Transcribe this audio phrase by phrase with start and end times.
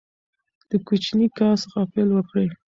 [0.69, 2.47] د کوچني کار څخه پیل وکړئ.